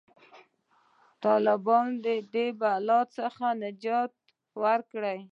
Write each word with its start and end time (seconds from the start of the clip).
طالبانو 1.25 1.95
د 2.05 2.07
دې 2.33 2.47
بلا 2.59 2.99
څخه 3.17 3.45
نجات 3.63 4.11
ورکړ. 4.63 5.03